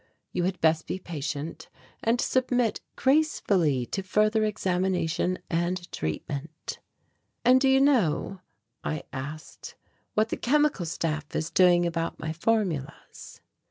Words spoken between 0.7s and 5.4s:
be patient, and submit gracefully to further examination